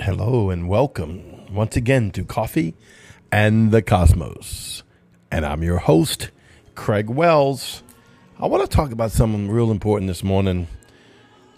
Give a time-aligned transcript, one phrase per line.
[0.00, 2.76] Hello and welcome once again to Coffee
[3.32, 4.84] and the Cosmos.
[5.28, 6.30] And I'm your host,
[6.76, 7.82] Craig Wells.
[8.38, 10.68] I want to talk about something real important this morning.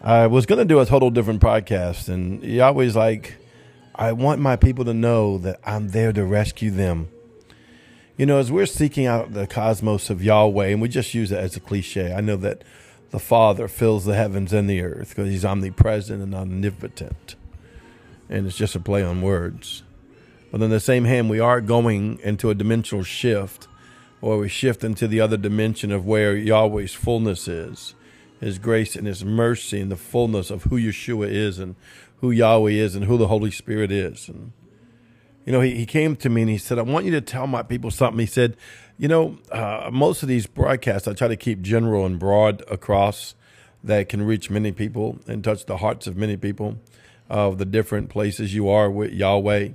[0.00, 3.36] I was going to do a total different podcast, and Yahweh's like,
[3.94, 7.10] I want my people to know that I'm there to rescue them.
[8.16, 11.38] You know, as we're seeking out the cosmos of Yahweh, and we just use it
[11.38, 12.64] as a cliche, I know that
[13.10, 17.36] the Father fills the heavens and the earth because he's omnipresent and omnipotent
[18.30, 19.82] and it's just a play on words.
[20.50, 23.68] But on the same hand, we are going into a dimensional shift,
[24.22, 27.94] or we shift into the other dimension of where Yahweh's fullness is,
[28.40, 31.74] His grace and His mercy, and the fullness of who Yeshua is, and
[32.20, 34.28] who Yahweh is, and who the Holy Spirit is.
[34.28, 34.52] And
[35.44, 37.46] you know, he, he came to me and he said, "I want you to tell
[37.46, 38.56] my people something." He said,
[38.96, 43.34] "You know, uh, most of these broadcasts, I try to keep general and broad across."
[43.82, 46.76] That can reach many people and touch the hearts of many people
[47.30, 49.70] of the different places you are with Yahweh.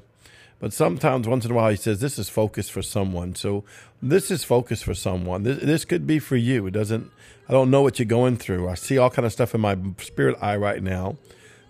[0.60, 3.34] But sometimes, once in a while, he says, This is focus for someone.
[3.36, 3.64] So,
[4.02, 5.44] this is focus for someone.
[5.44, 6.68] This, this could be for you.
[6.68, 7.10] It doesn't,
[7.50, 8.70] I don't know what you're going through.
[8.70, 11.18] I see all kind of stuff in my spirit eye right now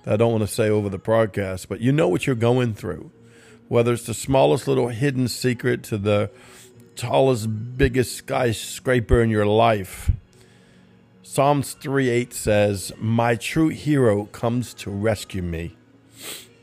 [0.03, 2.73] that I don't want to say over the broadcast, but you know what you're going
[2.73, 3.11] through.
[3.67, 6.29] Whether it's the smallest little hidden secret to the
[6.95, 10.11] tallest, biggest skyscraper in your life.
[11.35, 15.75] Psalms 3 8 says, My true hero comes to rescue me.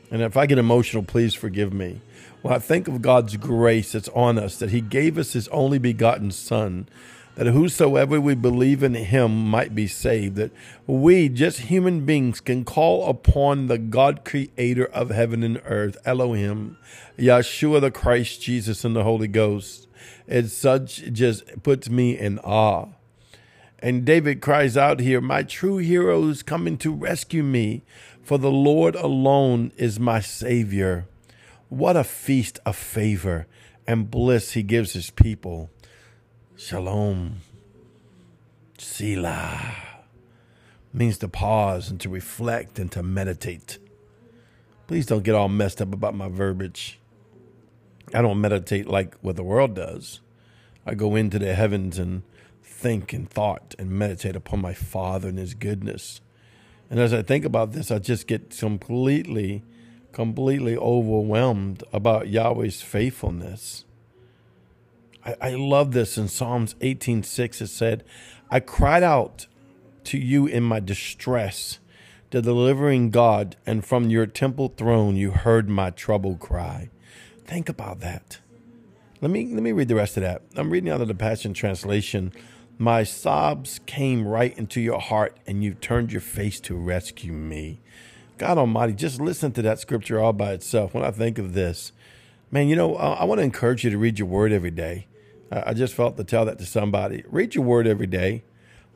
[0.09, 2.01] And if I get emotional, please forgive me.
[2.41, 5.77] When I think of God's grace that's on us, that He gave us His only
[5.77, 6.89] begotten Son,
[7.35, 10.49] that whosoever we believe in Him might be saved, that
[10.87, 16.79] we, just human beings, can call upon the God creator of heaven and earth, Elohim,
[17.15, 19.87] Yeshua the Christ, Jesus, and the Holy Ghost.
[20.25, 22.87] It such just puts me in awe.
[23.83, 27.83] And David cries out here, My true hero is coming to rescue me,
[28.23, 31.05] for the Lord alone is my Savior.
[31.67, 33.45] What a feast of favor
[33.85, 35.69] and bliss he gives his people.
[36.55, 37.41] Shalom.
[38.77, 39.75] Selah
[40.93, 43.79] means to pause and to reflect and to meditate.
[44.87, 46.99] Please don't get all messed up about my verbiage.
[48.13, 50.21] I don't meditate like what the world does.
[50.85, 52.23] I go into the heavens and
[52.83, 56.19] think and thought and meditate upon my Father and His goodness.
[56.89, 59.63] And as I think about this, I just get completely,
[60.11, 63.85] completely overwhelmed about Yahweh's faithfulness.
[65.25, 67.61] I, I love this in Psalms 18:6.
[67.61, 68.03] It said,
[68.51, 69.47] I cried out
[70.03, 71.79] to you in my distress,
[72.31, 76.89] the delivering God, and from your temple throne you heard my troubled cry.
[77.45, 78.39] Think about that.
[79.21, 80.41] Let me let me read the rest of that.
[80.57, 82.33] I'm reading out of the Passion Translation.
[82.77, 87.79] My sobs came right into your heart, and you turned your face to rescue me.
[88.37, 90.93] God Almighty, just listen to that scripture all by itself.
[90.93, 91.91] When I think of this,
[92.49, 95.07] man, you know, I, want to encourage you to read your word every day.
[95.51, 97.23] I, I, just felt to tell that to somebody.
[97.27, 98.43] Read your word every day.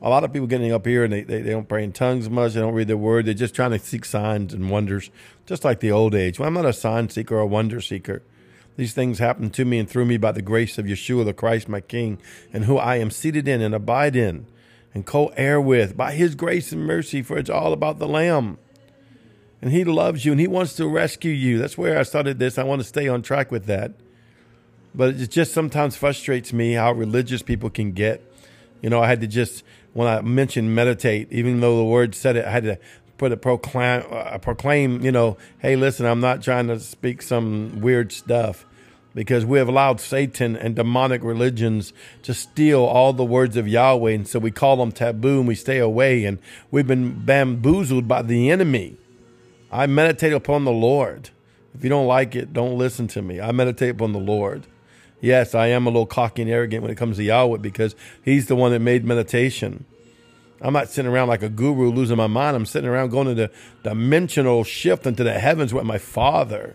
[0.02, 2.28] A lot of people getting up here and they, they, they don't pray in tongues
[2.28, 2.54] much.
[2.54, 3.26] They don't read their word.
[3.26, 5.10] They're just trying to seek signs and wonders,
[5.46, 6.38] just like the old age.
[6.38, 8.22] Well, I'm not a sign seeker or a wonder seeker.
[8.78, 11.68] These things happen to me and through me by the grace of Yeshua the Christ,
[11.68, 12.16] my King,
[12.52, 14.46] and who I am seated in and abide in
[14.94, 18.56] and co heir with by his grace and mercy, for it's all about the Lamb.
[19.60, 21.58] And he loves you and he wants to rescue you.
[21.58, 22.56] That's where I started this.
[22.56, 23.94] I want to stay on track with that.
[24.94, 28.22] But it just sometimes frustrates me how religious people can get.
[28.80, 32.36] You know, I had to just, when I mentioned meditate, even though the word said
[32.36, 32.78] it, I had to
[33.16, 37.80] put a proclaim, uh, proclaim, you know, hey, listen, I'm not trying to speak some
[37.80, 38.64] weird stuff
[39.14, 41.92] because we have allowed Satan and demonic religions
[42.22, 44.12] to steal all the words of Yahweh.
[44.12, 46.24] And so we call them taboo and we stay away.
[46.24, 46.38] And
[46.70, 48.96] we've been bamboozled by the enemy.
[49.70, 51.30] I meditate upon the Lord.
[51.74, 53.40] If you don't like it, don't listen to me.
[53.40, 54.66] I meditate upon the Lord.
[55.20, 57.94] Yes, I am a little cocky and arrogant when it comes to Yahweh because
[58.24, 59.84] He's the one that made meditation.
[60.60, 62.56] I'm not sitting around like a guru losing my mind.
[62.56, 63.50] I'm sitting around going into
[63.84, 66.74] dimensional shift into the heavens with my Father.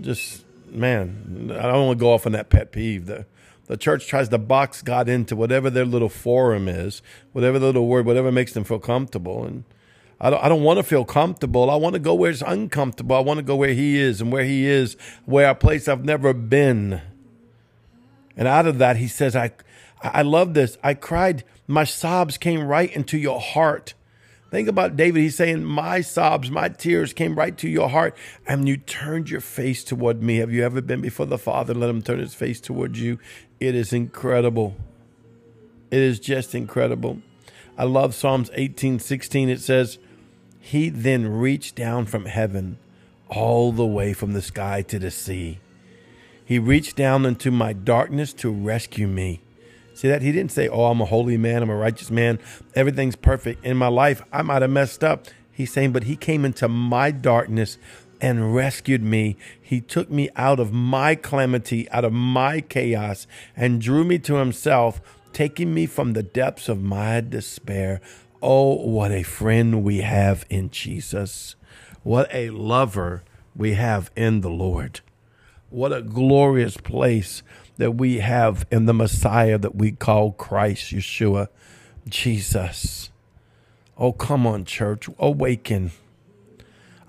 [0.00, 3.06] Just man, I don't want to go off on that pet peeve.
[3.06, 3.26] The,
[3.66, 7.02] the church tries to box God into whatever their little forum is,
[7.32, 9.44] whatever the little word, whatever makes them feel comfortable.
[9.44, 9.64] And
[10.20, 11.70] I don't, I don't want to feel comfortable.
[11.70, 13.16] I want to go where it's uncomfortable.
[13.16, 16.04] I want to go where He is and where He is, where a place I've
[16.04, 17.00] never been.
[18.36, 19.52] And out of that, He says, I,
[20.02, 20.76] I love this.
[20.82, 23.94] I cried, my sobs came right into your heart.
[24.50, 25.20] Think about David.
[25.20, 29.40] He's saying, My sobs, my tears came right to your heart, and you turned your
[29.40, 30.36] face toward me.
[30.36, 31.74] Have you ever been before the Father?
[31.74, 33.18] Let him turn his face towards you.
[33.58, 34.76] It is incredible.
[35.90, 37.20] It is just incredible.
[37.76, 39.48] I love Psalms 18 16.
[39.48, 39.98] It says,
[40.60, 42.78] He then reached down from heaven,
[43.28, 45.58] all the way from the sky to the sea.
[46.44, 49.40] He reached down into my darkness to rescue me.
[49.94, 50.22] See that?
[50.22, 52.38] He didn't say, Oh, I'm a holy man, I'm a righteous man,
[52.74, 54.22] everything's perfect in my life.
[54.32, 55.26] I might have messed up.
[55.50, 57.78] He's saying, But he came into my darkness
[58.20, 59.36] and rescued me.
[59.60, 63.26] He took me out of my calamity, out of my chaos,
[63.56, 65.00] and drew me to himself,
[65.32, 68.00] taking me from the depths of my despair.
[68.42, 71.54] Oh, what a friend we have in Jesus.
[72.02, 73.22] What a lover
[73.54, 75.00] we have in the Lord.
[75.70, 77.42] What a glorious place
[77.76, 81.48] that we have in the Messiah that we call Christ, Yeshua,
[82.08, 83.10] Jesus.
[83.96, 85.92] Oh, come on, church, awaken.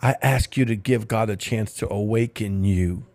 [0.01, 3.05] I ask you to give God a chance to awaken you.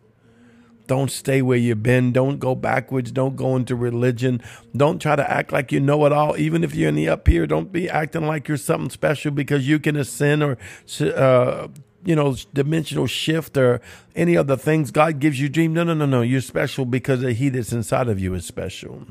[0.91, 2.11] Don't stay where you've been.
[2.11, 3.13] Don't go backwards.
[3.13, 4.43] Don't go into religion.
[4.77, 6.37] Don't try to act like you know it all.
[6.37, 9.69] Even if you're in the up here, don't be acting like you're something special because
[9.69, 10.59] you can ascend or,
[11.01, 11.69] uh,
[12.05, 13.81] you know, dimensional shift or
[14.17, 14.91] any other things.
[14.91, 15.75] God gives you dream.
[15.75, 16.23] No, no, no, no.
[16.23, 19.07] You're special because the He that's inside of you is special.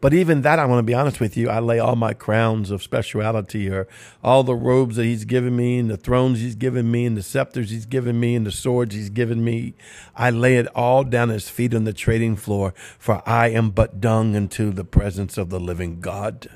[0.00, 2.70] But even that, I want to be honest with you, I lay all my crowns
[2.70, 3.88] of speciality or
[4.22, 7.22] all the robes that he's given me and the thrones he's given me and the
[7.22, 9.74] scepters he's given me and the swords he's given me.
[10.14, 14.00] I lay it all down his feet on the trading floor, for I am but
[14.00, 16.48] dung into the presence of the living God.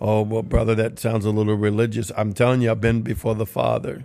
[0.00, 2.10] Oh, well, brother, that sounds a little religious.
[2.16, 4.04] I'm telling you, I've been before the Father.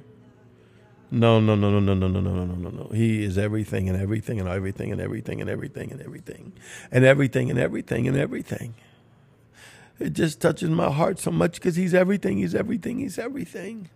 [1.10, 2.90] No, no, no, no, no, no, no, no, no, no, no.
[2.94, 6.54] He is everything and everything and everything and everything and everything and everything
[6.92, 8.74] and everything and everything and everything.
[10.00, 13.90] It just touches my heart so much because he's everything, he's everything, he's everything.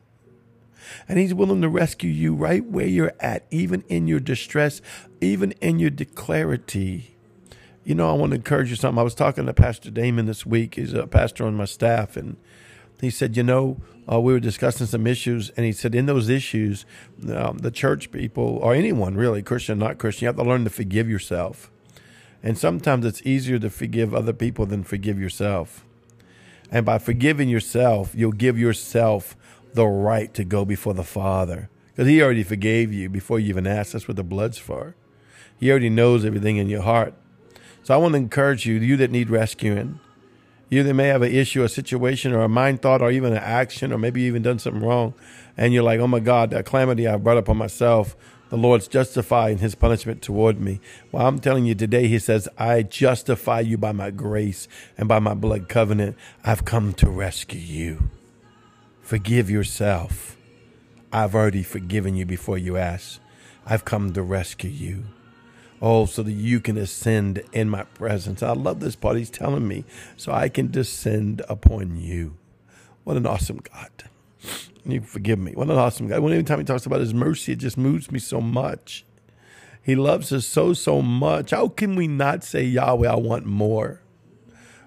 [1.08, 4.81] And he's willing to rescue you right where you're at, even in your distress,
[5.19, 7.16] even in your declarity.
[7.84, 9.00] You know, I want to encourage you something.
[9.00, 10.75] I was talking to Pastor Damon this week.
[10.75, 12.38] He's a pastor on my staff, and
[13.00, 13.78] he said, you know,
[14.12, 16.86] uh, we were discussing some issues, and he said, in those issues,
[17.34, 20.69] um, the church people, or anyone really, Christian, not Christian, you have to learn to
[20.69, 21.72] forgive yourself.
[22.44, 25.86] And sometimes it's easier to forgive other people than forgive yourself.
[26.72, 29.38] And by forgiving yourself, you'll give yourself
[29.74, 31.69] the right to go before the Father.
[31.88, 33.94] Because He already forgave you before you even asked.
[33.94, 34.96] That's what the blood's for.
[35.60, 37.13] He already knows everything in your heart.
[37.84, 40.00] So I want to encourage you, you that need rescuing,
[40.72, 43.44] you they may have an issue, a situation, or a mind thought, or even an
[43.44, 45.14] action, or maybe you even done something wrong.
[45.58, 48.16] And you're like, oh my God, that calamity I brought upon myself,
[48.50, 50.80] the Lord's justifying his punishment toward me.
[51.12, 55.20] Well, I'm telling you today, he says, I justify you by my grace and by
[55.20, 56.16] my blood covenant.
[56.44, 58.10] I've come to rescue you.
[59.02, 60.38] Forgive yourself.
[61.12, 63.20] I've already forgiven you before you ask.
[63.66, 65.04] I've come to rescue you.
[65.81, 68.44] Oh, so that you can ascend in my presence.
[68.44, 69.18] I love this part.
[69.18, 69.83] He's telling me
[70.16, 72.38] so I can descend upon you.
[73.04, 73.89] What an awesome God.
[74.86, 75.54] You forgive me.
[75.54, 76.19] What an awesome God.
[76.19, 79.06] When every time he talks about his mercy, it just moves me so much.
[79.83, 81.50] He loves us so, so much.
[81.50, 84.01] How can we not say, Yahweh, I want more?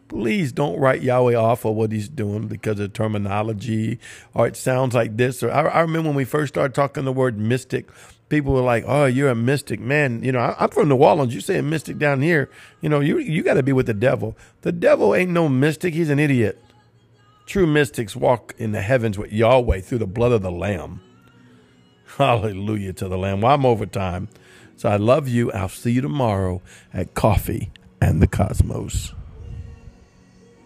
[0.09, 3.99] Please don't write Yahweh off of what he's doing because of terminology
[4.35, 5.43] or it sounds like this.
[5.43, 7.89] Or I, I remember when we first started talking the word mystic,
[8.29, 11.35] people were like, "Oh, you're a mystic, man." You know, I, am from New Orleans.
[11.35, 12.51] You say a mystic down here,
[12.81, 14.37] you know, you you got to be with the devil.
[14.63, 15.95] The devil ain't no mystic.
[15.95, 16.63] He's an idiot.
[17.47, 21.01] True mystics walk in the heavens with Yahweh through the blood of the Lamb.
[22.17, 23.41] Hallelujah to the Lamb.
[23.41, 24.29] Well, I'm over time,
[24.77, 25.53] so I love you.
[25.53, 26.63] I'll see you tomorrow
[26.93, 29.13] at Coffee and the Cosmos.